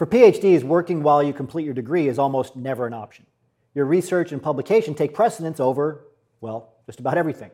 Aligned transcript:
For 0.00 0.06
PhDs, 0.06 0.62
working 0.62 1.02
while 1.02 1.22
you 1.22 1.34
complete 1.34 1.66
your 1.66 1.74
degree 1.74 2.08
is 2.08 2.18
almost 2.18 2.56
never 2.56 2.86
an 2.86 2.94
option. 2.94 3.26
Your 3.74 3.84
research 3.84 4.32
and 4.32 4.42
publication 4.42 4.94
take 4.94 5.12
precedence 5.12 5.60
over, 5.60 6.06
well, 6.40 6.72
just 6.86 7.00
about 7.00 7.18
everything. 7.18 7.50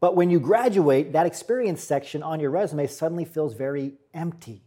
But 0.00 0.16
when 0.16 0.30
you 0.30 0.40
graduate, 0.40 1.12
that 1.12 1.26
experience 1.26 1.84
section 1.84 2.22
on 2.22 2.40
your 2.40 2.48
resume 2.48 2.86
suddenly 2.86 3.26
feels 3.26 3.52
very 3.52 3.96
empty. 4.14 4.62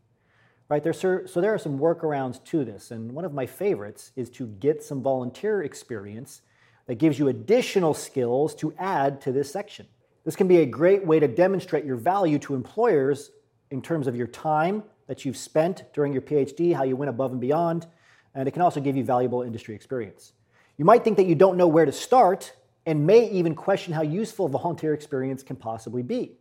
Right? 0.70 0.84
There's, 0.84 1.00
so 1.00 1.42
there 1.42 1.56
are 1.56 1.58
some 1.58 1.80
workarounds 1.80 2.44
to 2.52 2.64
this, 2.64 2.92
and 2.92 3.12
one 3.12 3.26
of 3.26 3.34
my 3.34 3.48
favorites 3.48 4.12
is 4.16 4.30
to 4.30 4.46
get 4.46 4.84
some 4.84 5.02
volunteer 5.02 5.64
experience 5.64 6.44
that 6.86 7.00
gives 7.00 7.18
you 7.18 7.30
additional 7.30 7.96
skills 7.96 8.54
to 8.58 8.76
add 8.78 9.22
to 9.22 9.32
this 9.32 9.52
section. 9.52 9.88
This 10.24 10.36
can 10.36 10.48
be 10.48 10.58
a 10.58 10.68
great 10.68 11.04
way 11.04 11.20
to 11.20 11.28
demonstrate 11.28 11.84
your 11.84 11.96
value 11.96 12.38
to 12.38 12.54
employers 12.54 13.32
in 13.72 13.82
terms 13.82 14.06
of 14.06 14.16
your 14.16 14.28
time 14.28 14.84
that 15.08 15.26
you've 15.26 15.38
spent 15.38 15.84
during 15.94 16.14
your 16.14 16.22
PhD, 16.22 16.76
how 16.76 16.84
you 16.84 16.96
went 16.96 17.10
above 17.10 17.32
and 17.32 17.42
beyond, 17.42 17.88
and 18.36 18.48
it 18.48 18.52
can 18.52 18.62
also 18.62 18.80
give 18.80 18.96
you 18.96 19.04
valuable 19.04 19.42
industry 19.42 19.74
experience. 19.74 20.34
You 20.78 20.86
might 20.86 21.04
think 21.04 21.18
that 21.18 21.26
you 21.26 21.36
don't 21.36 21.58
know 21.58 21.68
where 21.68 21.86
to 21.86 21.92
start 21.92 22.54
and 22.86 23.06
may 23.06 23.30
even 23.32 23.56
question 23.56 23.94
how 23.94 24.04
useful 24.04 24.48
volunteer 24.48 24.94
experience 24.94 25.44
can 25.44 25.56
possibly 25.56 26.04
be. 26.04 26.38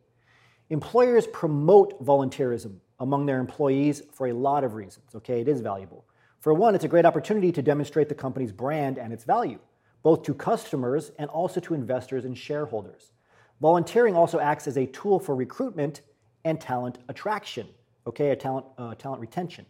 Employers 0.71 1.27
promote 1.29 2.05
volunteerism 2.05 2.77
among 3.01 3.27
their 3.27 3.41
employees 3.41 4.03
for 4.13 4.29
a 4.29 4.33
lot 4.33 4.65
of 4.65 4.75
reasons, 4.75 5.15
okay? 5.15 5.41
It 5.41 5.49
is 5.49 5.61
valuable. 5.61 6.05
For 6.41 6.55
one, 6.55 6.75
it's 6.75 6.85
a 6.85 6.89
great 6.89 7.05
opportunity 7.05 7.51
to 7.53 7.63
demonstrate 7.63 8.09
the 8.09 8.15
company's 8.15 8.53
brand 8.53 8.99
and 8.99 9.13
its 9.13 9.25
value, 9.25 9.59
both 10.03 10.23
to 10.25 10.35
customers 10.35 11.13
and 11.19 11.29
also 11.31 11.61
to 11.61 11.75
investors 11.75 12.25
and 12.25 12.37
shareholders. 12.37 13.13
Volunteering 13.61 14.15
also 14.15 14.39
acts 14.39 14.69
as 14.69 14.77
a 14.77 14.87
tool 14.87 15.19
for 15.19 15.35
recruitment 15.35 16.03
and 16.45 16.61
talent 16.61 16.99
attraction, 17.09 17.67
okay, 18.07 18.31
a 18.31 18.37
talent, 18.37 18.67
uh, 18.79 18.95
talent 18.95 19.21
retention. 19.21 19.67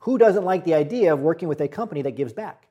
Who 0.00 0.18
doesn't 0.18 0.44
like 0.44 0.64
the 0.64 0.74
idea 0.74 1.12
of 1.12 1.20
working 1.20 1.48
with 1.48 1.60
a 1.60 1.68
company 1.68 2.02
that 2.02 2.16
gives 2.16 2.32
back? 2.32 2.66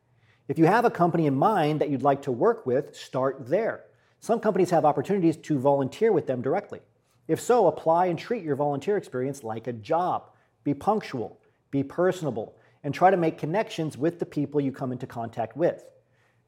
If 0.48 0.60
you 0.60 0.66
have 0.66 0.86
a 0.86 0.92
company 0.92 1.26
in 1.26 1.36
mind 1.36 1.82
that 1.82 1.90
you'd 1.90 2.04
like 2.04 2.22
to 2.24 2.32
work 2.32 2.66
with, 2.66 2.96
start 2.96 3.48
there. 3.48 3.86
Some 4.20 4.40
companies 4.40 4.70
have 4.70 4.86
opportunities 4.86 5.38
to 5.38 5.58
volunteer 5.58 6.12
with 6.12 6.28
them 6.28 6.42
directly. 6.42 6.82
If 7.28 7.42
so, 7.42 7.68
apply 7.68 8.08
and 8.08 8.20
treat 8.20 8.44
your 8.44 8.56
volunteer 8.56 8.98
experience 8.98 9.44
like 9.44 9.68
a 9.68 9.74
job. 9.74 10.30
Be 10.64 10.74
punctual, 10.74 11.40
be 11.72 11.84
personable, 11.84 12.56
and 12.84 12.94
try 12.94 13.10
to 13.10 13.18
make 13.18 13.38
connections 13.38 13.98
with 13.98 14.20
the 14.20 14.26
people 14.26 14.62
you 14.62 14.72
come 14.72 14.92
into 14.92 15.08
contact 15.08 15.58
with. 15.58 15.84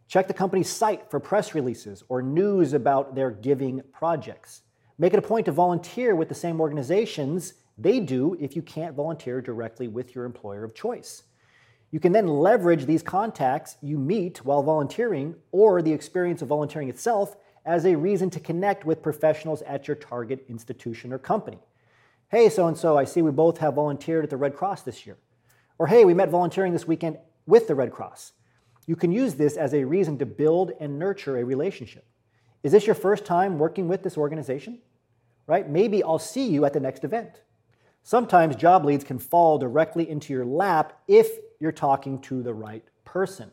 Check 0.08 0.28
the 0.28 0.34
company's 0.34 0.70
site 0.70 1.10
for 1.10 1.20
press 1.20 1.56
releases 1.56 2.04
or 2.08 2.22
news 2.22 2.74
about 2.74 3.16
their 3.16 3.32
giving 3.32 3.82
projects. 3.92 4.62
Make 5.00 5.14
it 5.14 5.20
a 5.20 5.24
point 5.24 5.46
to 5.46 5.52
volunteer 5.52 6.16
with 6.16 6.30
the 6.30 6.36
same 6.36 6.62
organizations 6.62 7.54
they 7.78 8.00
do 8.00 8.36
if 8.40 8.56
you 8.56 8.62
can't 8.62 8.96
volunteer 8.96 9.42
directly 9.42 9.88
with 9.88 10.16
your 10.16 10.26
employer 10.26 10.64
of 10.64 10.74
choice. 10.74 11.24
You 11.92 12.00
can 12.00 12.12
then 12.12 12.28
leverage 12.28 12.86
these 12.86 13.04
contacts 13.04 13.78
you 13.82 13.98
meet 13.98 14.44
while 14.44 14.62
volunteering 14.62 15.36
or 15.52 15.82
the 15.82 15.94
experience 15.94 16.42
of 16.42 16.50
volunteering 16.50 16.90
itself 16.90 17.38
as 17.66 17.86
a 17.86 17.96
reason 17.96 18.30
to 18.32 18.40
connect 18.40 18.86
with 18.86 19.02
professionals 19.02 19.62
at 19.62 19.88
your 19.88 19.96
target 19.96 20.46
institution 20.50 21.14
or 21.14 21.20
company. 21.20 21.60
Hey, 22.30 22.50
so 22.50 22.68
and 22.68 22.78
so, 22.78 22.98
I 22.98 23.06
see 23.06 23.22
we 23.22 23.32
both 23.32 23.60
have 23.60 23.76
volunteered 23.76 24.24
at 24.24 24.30
the 24.30 24.38
Red 24.38 24.56
Cross 24.56 24.82
this 24.82 25.06
year. 25.06 25.18
Or 25.78 25.88
hey, 25.88 26.04
we 26.04 26.14
met 26.14 26.30
volunteering 26.30 26.74
this 26.74 26.88
weekend 26.88 27.18
with 27.46 27.68
the 27.68 27.76
Red 27.76 27.92
Cross. 27.92 28.34
You 28.86 28.96
can 28.96 29.12
use 29.12 29.36
this 29.36 29.56
as 29.56 29.74
a 29.74 29.84
reason 29.84 30.18
to 30.18 30.26
build 30.26 30.72
and 30.80 30.98
nurture 30.98 31.38
a 31.38 31.46
relationship. 31.46 32.06
Is 32.64 32.72
this 32.72 32.86
your 32.86 32.96
first 32.96 33.26
time 33.26 33.60
working 33.60 33.88
with 33.88 34.04
this 34.04 34.18
organization? 34.18 34.80
Right? 35.46 35.70
Maybe 35.70 36.04
I'll 36.04 36.20
see 36.20 36.48
you 36.48 36.66
at 36.66 36.74
the 36.74 36.80
next 36.80 37.04
event. 37.06 37.42
Sometimes 38.08 38.56
job 38.56 38.86
leads 38.86 39.04
can 39.04 39.20
fall 39.20 39.58
directly 39.58 40.10
into 40.10 40.32
your 40.32 40.46
lap 40.46 40.98
if 41.10 41.28
you're 41.60 41.74
talking 41.74 42.22
to 42.22 42.42
the 42.42 42.54
right 42.54 42.86
person. 43.04 43.52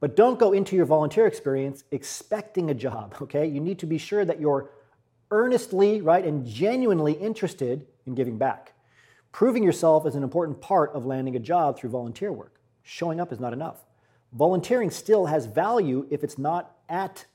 But 0.00 0.16
don't 0.16 0.36
go 0.36 0.52
into 0.52 0.74
your 0.74 0.84
volunteer 0.84 1.28
experience 1.28 1.84
expecting 1.92 2.70
a 2.70 2.74
job, 2.74 3.14
okay? 3.22 3.46
You 3.46 3.60
need 3.60 3.78
to 3.78 3.86
be 3.86 3.98
sure 3.98 4.24
that 4.24 4.40
you're 4.40 4.68
earnestly, 5.30 6.00
right, 6.00 6.24
and 6.24 6.44
genuinely 6.44 7.12
interested 7.12 7.86
in 8.04 8.16
giving 8.16 8.36
back. 8.36 8.72
Proving 9.30 9.62
yourself 9.62 10.08
is 10.08 10.16
an 10.16 10.24
important 10.24 10.60
part 10.60 10.90
of 10.92 11.06
landing 11.06 11.36
a 11.36 11.38
job 11.38 11.78
through 11.78 11.90
volunteer 11.90 12.32
work. 12.32 12.56
Showing 12.82 13.20
up 13.20 13.32
is 13.32 13.38
not 13.38 13.52
enough. 13.52 13.84
Volunteering 14.32 14.90
still 14.90 15.26
has 15.26 15.46
value 15.46 16.04
if 16.10 16.24
it's 16.24 16.36
not 16.36 16.78
at 16.88 17.26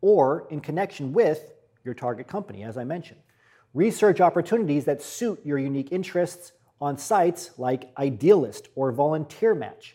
or 0.00 0.46
in 0.48 0.62
connection 0.62 1.12
with 1.12 1.52
your 1.84 1.92
target 1.92 2.26
company, 2.26 2.62
as 2.62 2.78
I 2.78 2.84
mentioned. 2.84 3.20
Research 3.74 4.20
opportunities 4.20 4.84
that 4.84 5.02
suit 5.02 5.40
your 5.44 5.58
unique 5.58 5.90
interests 5.90 6.52
on 6.80 6.96
sites 6.96 7.50
like 7.58 7.92
Idealist 7.98 8.68
or 8.76 8.92
VolunteerMatch. 8.92 9.94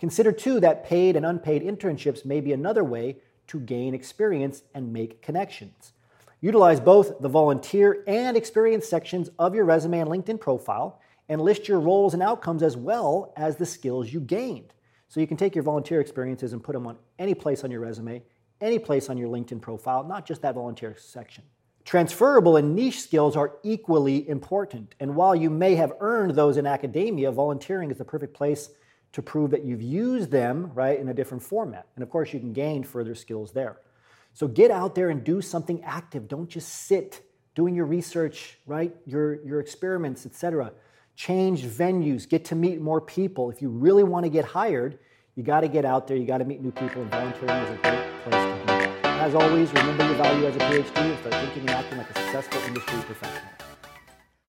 Consider 0.00 0.32
too 0.32 0.58
that 0.58 0.84
paid 0.84 1.14
and 1.14 1.24
unpaid 1.24 1.62
internships 1.62 2.24
may 2.24 2.40
be 2.40 2.52
another 2.52 2.82
way 2.82 3.18
to 3.46 3.60
gain 3.60 3.94
experience 3.94 4.62
and 4.74 4.92
make 4.92 5.22
connections. 5.22 5.92
Utilize 6.40 6.80
both 6.80 7.20
the 7.20 7.28
volunteer 7.28 8.02
and 8.08 8.36
experience 8.36 8.88
sections 8.88 9.30
of 9.38 9.54
your 9.54 9.64
resume 9.64 10.00
and 10.00 10.10
LinkedIn 10.10 10.40
profile 10.40 11.00
and 11.28 11.40
list 11.40 11.68
your 11.68 11.78
roles 11.78 12.14
and 12.14 12.24
outcomes 12.24 12.64
as 12.64 12.76
well 12.76 13.32
as 13.36 13.56
the 13.56 13.66
skills 13.66 14.12
you 14.12 14.18
gained. 14.18 14.72
So 15.06 15.20
you 15.20 15.28
can 15.28 15.36
take 15.36 15.54
your 15.54 15.62
volunteer 15.62 16.00
experiences 16.00 16.52
and 16.52 16.64
put 16.64 16.72
them 16.72 16.88
on 16.88 16.96
any 17.16 17.34
place 17.34 17.62
on 17.62 17.70
your 17.70 17.80
resume, 17.80 18.24
any 18.60 18.80
place 18.80 19.08
on 19.08 19.18
your 19.18 19.28
LinkedIn 19.28 19.60
profile, 19.60 20.02
not 20.02 20.26
just 20.26 20.42
that 20.42 20.56
volunteer 20.56 20.96
section. 20.98 21.44
Transferable 21.84 22.56
and 22.56 22.74
niche 22.74 23.00
skills 23.00 23.36
are 23.36 23.54
equally 23.62 24.28
important. 24.28 24.94
And 25.00 25.16
while 25.16 25.34
you 25.34 25.50
may 25.50 25.74
have 25.74 25.92
earned 26.00 26.34
those 26.34 26.56
in 26.56 26.66
academia, 26.66 27.32
volunteering 27.32 27.90
is 27.90 27.98
the 27.98 28.04
perfect 28.04 28.34
place 28.34 28.70
to 29.12 29.22
prove 29.22 29.50
that 29.50 29.64
you've 29.64 29.82
used 29.82 30.30
them, 30.30 30.70
right, 30.74 30.98
in 30.98 31.08
a 31.08 31.14
different 31.14 31.42
format. 31.42 31.86
And 31.96 32.02
of 32.02 32.10
course, 32.10 32.32
you 32.32 32.38
can 32.38 32.52
gain 32.52 32.84
further 32.84 33.14
skills 33.14 33.52
there. 33.52 33.80
So 34.34 34.46
get 34.46 34.70
out 34.70 34.94
there 34.94 35.10
and 35.10 35.24
do 35.24 35.40
something 35.40 35.82
active. 35.82 36.28
Don't 36.28 36.48
just 36.48 36.86
sit 36.86 37.22
doing 37.54 37.74
your 37.74 37.86
research, 37.86 38.58
right? 38.66 38.94
Your, 39.06 39.44
your 39.44 39.60
experiments, 39.60 40.26
etc. 40.26 40.72
Change 41.16 41.64
venues, 41.64 42.28
get 42.28 42.44
to 42.46 42.54
meet 42.54 42.80
more 42.80 43.00
people. 43.00 43.50
If 43.50 43.60
you 43.60 43.68
really 43.68 44.04
want 44.04 44.24
to 44.24 44.30
get 44.30 44.44
hired, 44.44 44.98
you 45.36 45.42
got 45.42 45.60
to 45.60 45.68
get 45.68 45.84
out 45.84 46.06
there, 46.06 46.16
you 46.16 46.26
got 46.26 46.38
to 46.38 46.44
meet 46.44 46.60
new 46.60 46.72
people, 46.72 47.02
and 47.02 47.10
volunteering 47.10 47.62
is 47.64 47.70
a 47.70 47.82
great 47.82 48.22
place 48.24 48.34
to 48.34 48.66
do. 48.66 49.08
As 49.08 49.34
always, 49.34 49.72
remember 49.72 50.04
your 50.04 50.14
value 50.14 50.46
as 50.46 50.56
a 50.56 50.58
PhD 50.58 50.96
and 50.96 51.18
start 51.18 51.34
thinking 51.34 51.62
and 51.62 51.70
acting 51.70 51.98
like 51.98 52.10
a 52.10 52.14
successful 52.14 52.60
industry 52.62 53.00
professional. 53.02 53.69